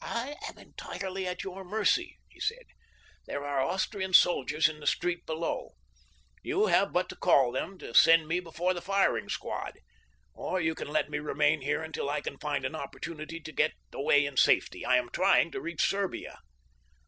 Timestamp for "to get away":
13.38-14.26